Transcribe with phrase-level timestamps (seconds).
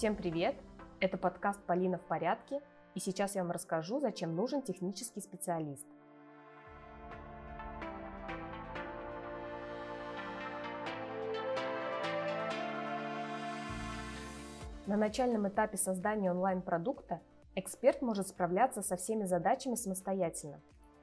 [0.00, 0.54] Всем привет!
[0.98, 2.62] Это подкаст «Полина в порядке»,
[2.94, 5.86] и сейчас я вам расскажу, зачем нужен технический специалист.
[14.86, 17.20] На начальном этапе создания онлайн-продукта
[17.54, 20.62] эксперт может справляться со всеми задачами самостоятельно.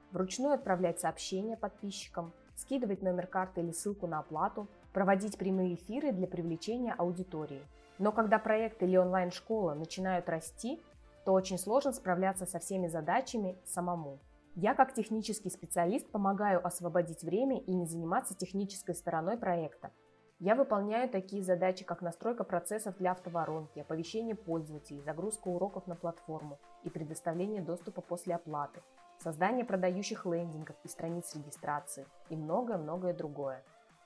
[0.09, 6.27] Вручную отправлять сообщения подписчикам, скидывать номер карты или ссылку на оплату, проводить прямые эфиры для
[6.27, 7.61] привлечения аудитории.
[7.99, 10.81] Но когда проект или онлайн-школа начинают расти,
[11.23, 14.20] то очень сложно справляться со всеми задачами самому.
[14.55, 19.91] Я как технический специалист помогаю освободить время и не заниматься технической стороной проекта.
[20.39, 26.59] Я выполняю такие задачи, как настройка процессов для автоворонки, оповещение пользователей, загрузка уроков на платформу
[26.84, 28.81] и предоставление доступа после оплаты,
[29.27, 33.62] создание продающих лендингов и страниц регистрации и многое-многое другое.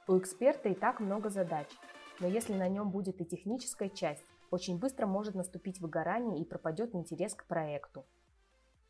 [0.08, 1.68] У эксперта и так много задач,
[2.20, 6.96] но если на нем будет и техническая часть, очень быстро может наступить выгорание и пропадет
[6.96, 8.04] интерес к проекту.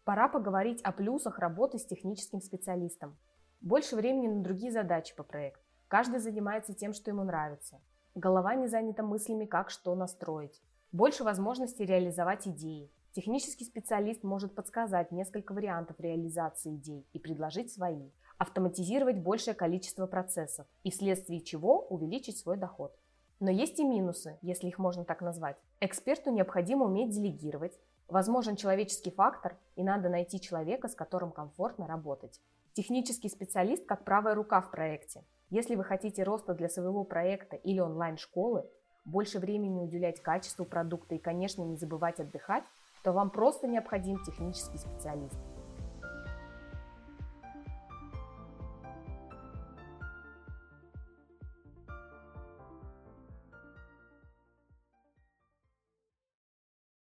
[0.06, 3.18] Пора поговорить о плюсах работы с техническим специалистом.
[3.60, 5.62] Больше времени на другие задачи по проекту.
[5.90, 7.82] Каждый занимается тем, что ему нравится.
[8.16, 10.62] Голова не занята мыслями, как что настроить.
[10.94, 12.90] Больше возможностей реализовать идеи.
[13.14, 18.10] Технический специалист может подсказать несколько вариантов реализации идей и предложить свои.
[18.38, 22.96] Автоматизировать большее количество процессов и вследствие чего увеличить свой доход.
[23.42, 25.58] Но есть и минусы, если их можно так назвать.
[25.82, 32.40] Эксперту необходимо уметь делегировать, возможен человеческий фактор, и надо найти человека, с которым комфортно работать.
[32.72, 35.26] Технический специалист как правая рука в проекте.
[35.50, 38.66] Если вы хотите роста для своего проекта или онлайн-школы,
[39.04, 42.64] больше времени уделять качеству продукта и, конечно, не забывать отдыхать,
[43.04, 45.40] то вам просто необходим технический специалист.